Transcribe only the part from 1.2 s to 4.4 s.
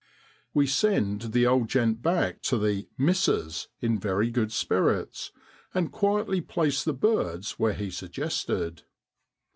the old gent back to the' missus' in very